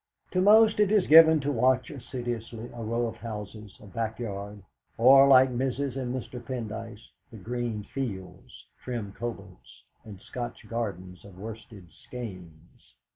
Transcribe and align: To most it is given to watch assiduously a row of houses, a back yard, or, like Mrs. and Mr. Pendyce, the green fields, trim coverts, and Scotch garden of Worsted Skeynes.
To 0.31 0.41
most 0.41 0.79
it 0.79 0.91
is 0.91 1.05
given 1.05 1.41
to 1.41 1.51
watch 1.51 1.91
assiduously 1.91 2.71
a 2.73 2.81
row 2.83 3.05
of 3.05 3.17
houses, 3.17 3.77
a 3.79 3.85
back 3.85 4.17
yard, 4.17 4.63
or, 4.97 5.27
like 5.27 5.49
Mrs. 5.51 5.95
and 5.95 6.11
Mr. 6.11 6.41
Pendyce, 6.43 7.11
the 7.29 7.37
green 7.37 7.83
fields, 7.83 8.65
trim 8.83 9.13
coverts, 9.13 9.83
and 10.03 10.19
Scotch 10.19 10.67
garden 10.67 11.19
of 11.23 11.37
Worsted 11.37 11.89
Skeynes. 11.91 12.95